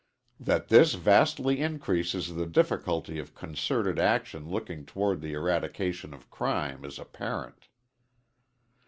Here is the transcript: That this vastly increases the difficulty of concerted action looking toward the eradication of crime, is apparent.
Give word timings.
That 0.39 0.69
this 0.69 0.95
vastly 0.95 1.59
increases 1.59 2.33
the 2.33 2.47
difficulty 2.47 3.19
of 3.19 3.35
concerted 3.35 3.99
action 3.99 4.49
looking 4.49 4.83
toward 4.83 5.21
the 5.21 5.33
eradication 5.33 6.11
of 6.11 6.31
crime, 6.31 6.83
is 6.83 6.97
apparent. 6.97 7.67